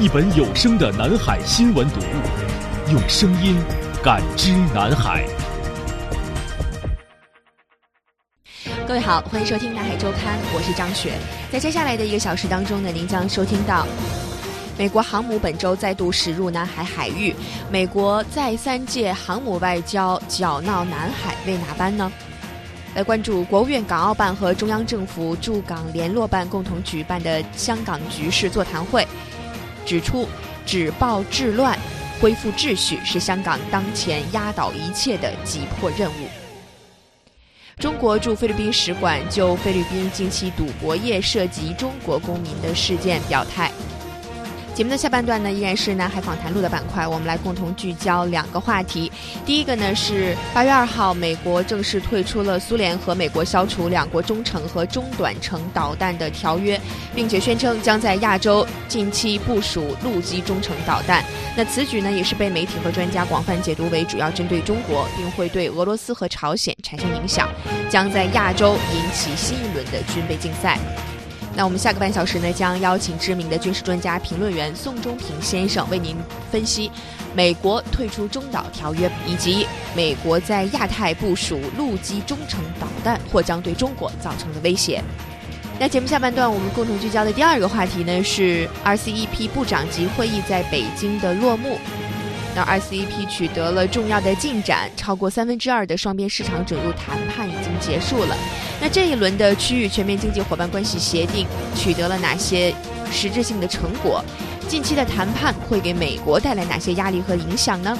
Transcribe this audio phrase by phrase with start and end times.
[0.00, 3.56] 一本有声的南海新闻读物，用声音
[4.02, 5.24] 感知南海。
[8.88, 11.12] 各位好，欢迎收听南海周刊，我是张雪。
[11.52, 13.86] 在接下来的一个小时当中呢，您将收听到
[14.76, 17.32] 美国航母本周再度驶入南海海域，
[17.70, 22.10] 美国再三借航母外交搅闹南海，为哪般呢？
[22.96, 29.06] 来关注国务院港澳办和中央政府驻港联络办共同举办的香港局势座谈会。
[29.84, 30.26] 指出，
[30.66, 31.78] 止暴制乱、
[32.20, 36.28] 恢复秩序是香港当前压倒一切的急迫任务。
[37.78, 43.70] 中国驻菲律宾使馆就菲律宾近期赌博业涉及中国公民的事件表态。
[44.74, 49.10] 节目的下半段呢，依然是南海访谈录的板块，我们来共同聚焦两个话题。
[49.46, 56.80] 第一个呢是八月二号，美国正式退出了苏联和美国消除两国中程和中短程导弹的条约，
[57.14, 61.22] 并且宣称将在亚洲近期部署陆基中程导弹。
[61.56, 67.48] 那此举呢，也是被媒体和专家广泛解读为主要针对中国，并会对俄罗斯和朝鲜产生影响，
[67.88, 70.80] 将在亚洲引起新一轮的军备竞赛。
[71.56, 76.16] 那我们下个半小时呢，将邀请知名的军事专家、评论员宋忠平先生为您
[76.50, 76.90] 分析
[77.32, 85.00] 美国退出中导条约，以及美国在亚太部署陆基中程导弹或将对中国造成的威胁。
[85.78, 91.78] 那节目下半段我们共同聚焦的第二个话题呢，是 RCEP 部长级会议在北京的落幕。
[92.54, 98.36] 那 RCEP 取得了重要的进展，超过三分之二的双边市场准入谈判已经结束了。
[98.80, 102.74] 那这一轮的区域全面经济伙伴关系协定取得了哪些
[103.10, 104.24] 实质性的成果？
[104.68, 107.96] 近期的谈判会给美国带来哪些压力和影响呢？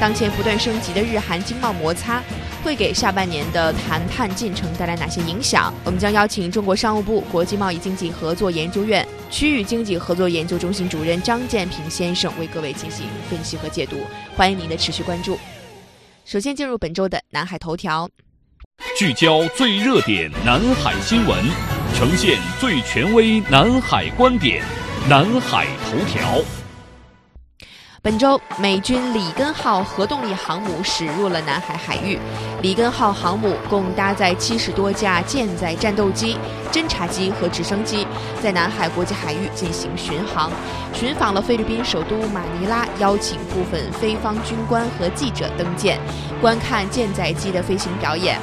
[0.00, 2.22] 当前不断升级的日韩经贸摩擦。
[2.62, 5.72] 会给下半年的谈判进程带来哪些影响？
[5.84, 13.96] 我们将邀请中国商务部国际贸易经济合作研究院区域经济合作研究中心主任张建平先生为各位进行分析和解读。
[14.36, 15.38] 欢迎您的持续关注。
[16.24, 18.08] 首先进入本周的南海头条，
[18.98, 21.44] 聚焦最热点南海新闻，
[21.94, 24.62] 呈现最权威南海观点，
[25.08, 26.59] 南海头条。
[28.02, 32.18] 本周，美军里根号核动力航母驶入了南海海域。
[32.62, 36.38] 里根号航母共搭载七十多架舰载战斗机、
[36.72, 38.06] 侦察机和直升机，
[38.42, 40.50] 在南海国际海域进行巡航，
[40.94, 46.00] 巡访了菲律宾首都马尼拉，邀请部分菲方军官和记者登舰，
[46.40, 48.40] 观看舰载机的飞行表演。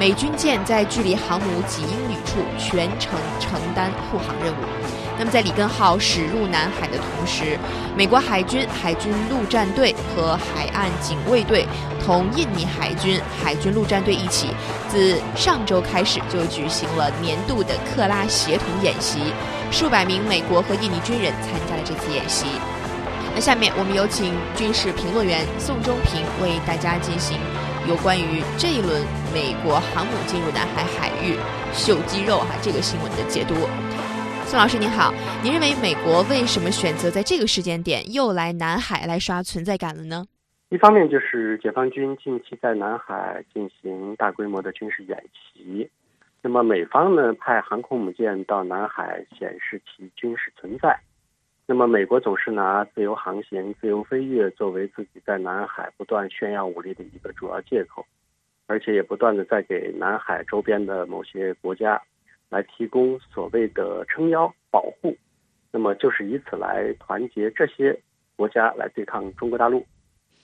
[0.00, 4.93] 美军舰在距离航母几英里处全程承担护航任务。
[5.16, 7.56] 那么，在里根号驶入南海的同时，
[7.96, 11.66] 美国海军海军陆战队和海岸警卫队
[12.04, 14.48] 同印尼海军海军陆战队一起，
[14.88, 19.20] 自上周开始就举行了年度的克拉协同演习，
[19.70, 22.46] 数百名美国和印尼军人参加了这次演习。
[23.36, 27.36] 那下面我们有请军事评论员宋忠平为大家进行
[27.88, 29.02] 有关于这一轮
[29.32, 31.36] 美国航母进入南海海域
[31.72, 33.54] 秀肌肉哈这个新闻的解读。
[34.54, 40.24] 宋老师您好，您认为美国为什么选择在这个时间点又来南海来刷存在感了呢？
[40.68, 45.90] 一方面就是解放军近期在南海进行大规模的军事演习，
[46.40, 50.96] 那么美方呢派航空母舰到南海显示其军事存在，
[51.66, 58.06] 那么美国总是拿自由航行、自由飞跃作为自己在南海不断炫耀武力的一个主要借口，
[58.68, 62.00] 而且也不断的在给南海周边的某些国家。
[62.50, 65.16] 来提供所谓的撑腰保护，
[65.72, 67.98] 那么就是以此来团结这些
[68.36, 69.84] 国家来对抗中国大陆。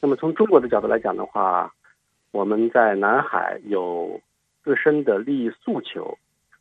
[0.01, 1.73] 那么从中国的角度来讲的话，
[2.31, 4.21] 我们在南海有
[4.65, 6.17] 自身的利益诉求，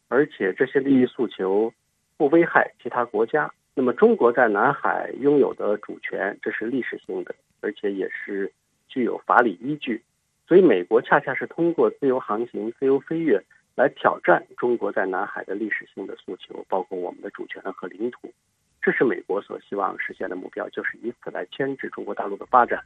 [0.08, 1.74] 而且这些利益诉求
[2.18, 3.52] 不危害其他国家。
[3.76, 8.52] 那么中国在南海拥有的主权，这是历史性的，而且也是
[8.90, 10.04] 具有法理依据。
[10.48, 13.42] 所以，美国恰恰是通过自由航行、自由飞跃
[13.80, 18.30] 来挑战中国在南海的历史性的诉求，包括我们的主权和领土。
[18.82, 22.84] 这是美国所希望实现的目标，就是以此来牵制中国大陆的发展。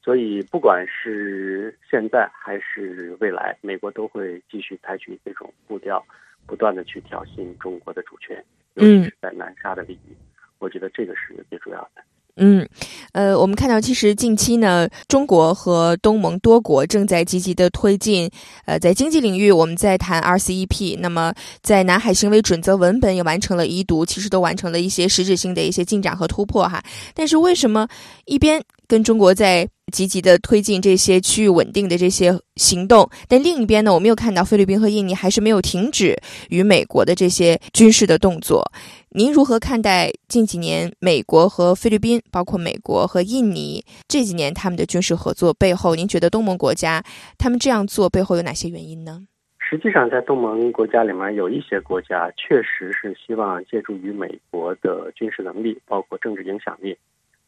[0.00, 6.00] 所以，不管是现在还是未来，美国都会继续采取这种步调，
[6.46, 8.40] 不断的去挑衅中国的主权，
[8.74, 10.16] 尤其是在南沙的利益。
[10.60, 12.02] 我觉得这个是最主要的。
[12.42, 12.66] 嗯，
[13.12, 18.30] 呃，我们看到，其实近期呢，中国和东盟多国正在积极的推进，
[18.64, 26.82] 呃，在经济领域，我们在谈 RCEP，那么在南海行为准则文本也完成了一读，其实都完成了一些实质性的一些进展和突破哈。
[27.14, 27.86] 但是为什么
[28.24, 36.16] 一边跟中国在积极的推进这些区域稳定的这些行动，但另一边呢，我们又看到菲律宾和印尼还是没有停止
[36.48, 38.62] 与美国的这些军事的动作。
[39.10, 47.02] 您如何看待近几年美国和菲律宾，包括美国和印尼这几年他们的军事合作背后，您觉得东盟国家
[47.36, 49.26] 他们这样做背后有哪些原因呢？
[49.58, 56.96] 实际上，在东盟国家里面，有一些国家确实是希望借助于美国的军事能力，包括政治影响力，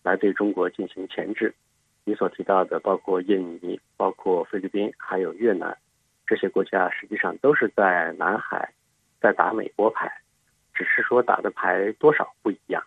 [0.05, 1.53] 来对中国进行钳制。
[2.05, 5.77] 你所提到的，包括印尼、包括菲律宾，还有越南，
[6.27, 8.73] 这些国家实际上都是在南海
[9.21, 10.11] 在打美国牌。
[10.75, 12.83] 只是说打的牌多少不一样。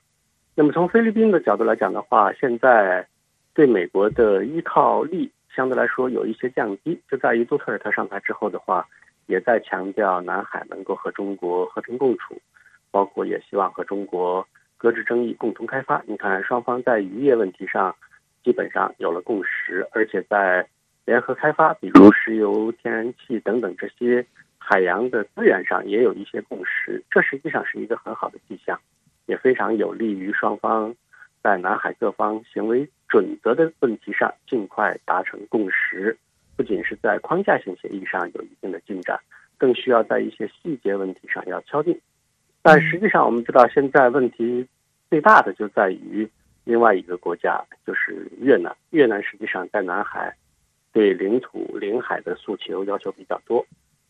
[0.56, 3.08] 那么从菲律宾的角度来讲的话，现在
[3.54, 8.88] 对美国的依靠力相对来说有一些降低，就在于杜特尔特上台之后的话，
[9.28, 12.42] 也在强调南海能够和中国和平共处，
[12.90, 14.46] 包括也希望和中国
[14.78, 16.02] 搁置争议，共同开发。
[16.08, 17.96] 你看，双方在渔业问题上
[18.46, 20.66] 基本上有了共识，而且在
[21.04, 24.26] 联合开发，比如石油、天然气等等这些。
[24.68, 28.80] 海洋的资源上也有一些共识，这实际上是一个很好的迹象，
[29.28, 30.96] 也非常有利于双方
[31.44, 36.18] 在南海各方行为准则的问题上尽快达成共识。
[36.58, 39.20] 不仅是在框架性协议上有一定的进展，
[39.56, 41.96] 更需要在一些细节问题上要敲定。
[42.64, 44.68] 但实际上，我们知道现在问题
[45.12, 46.28] 最大的就在于
[46.66, 48.76] 另外一个国家，就是越南。
[48.90, 50.36] 越南实际上在南海
[50.92, 53.66] 对领土、领海的诉求要求比较多。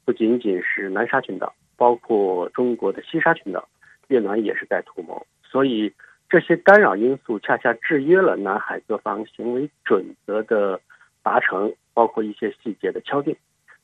[0.06, 3.68] 不仅仅是南沙群岛，包括中国的西沙群岛，
[4.08, 5.28] 越南也是在图谋。
[5.44, 5.92] 所以
[6.30, 10.80] 这些干扰因素恰恰制约了南海各方行为准则的
[11.22, 13.36] 达成，包括一些细节的敲定。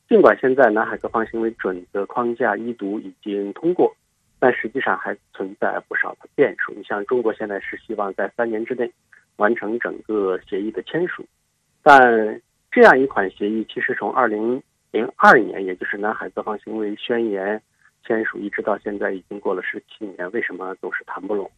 [0.08, 3.94] 尽管现在南海各方行为准则框架一读已经通过，
[4.42, 6.74] 但实际上还存在不少的变数。
[6.74, 8.90] 你像中国现在是希望在三年之内
[9.36, 11.24] 完成整个协议的签署，
[11.80, 12.42] 但
[12.72, 14.60] 这样一款协议其实从二零。
[14.92, 17.58] 零二年，也就是南海各方行为宣言
[18.04, 21.50] 签署，一直到现在已经过了十七年，为什么总是谈不拢？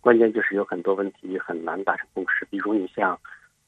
[0.00, 2.44] 关键就是有很多问题很难达成共识。
[2.46, 3.16] 比如，你像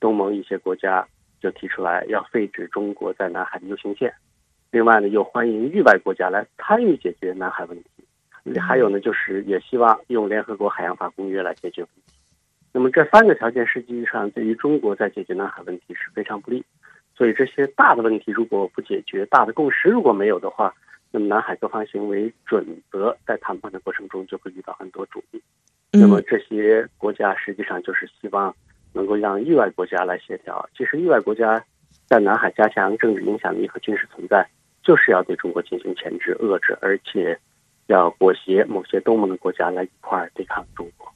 [0.01, 1.07] 东盟一些国家
[1.41, 4.13] 就提出来要废止中国在南海的优先线，
[4.73, 7.91] 另外呢，又欢迎域外国家来参与解决南海问题，
[8.61, 12.15] 还有呢，就是也希望用联合国海洋法公约来解决问题。
[12.73, 16.65] 那么这三个条件实际上对于中国在解决南海问题是非常不利。
[17.15, 20.75] 所以这些大的问题如果不解决，大的共识如果没有的话，
[21.11, 25.41] 那么南海各方行为准则在谈判的过程中就会遇到很多阻力。
[25.93, 28.53] 那么这些国家实际上就是希望
[28.95, 30.67] 能够让域外国家来协调。
[30.75, 31.63] 其实域外国家
[32.07, 34.49] 在南海加强政治影响力和军事存在，
[34.83, 37.39] 就是要对中国进行钳制、遏制，而且
[37.93, 41.13] 要裹挟某些东盟的国家来一块儿对抗中国。